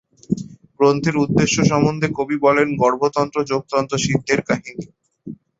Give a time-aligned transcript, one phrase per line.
[0.77, 4.85] গ্রন্থের উদ্দেশ্য সন্বন্ধে কবি বলেন: ‘গর্ভতন্ত্র যোগতন্ত্র সিদ্ধের কাহিনী।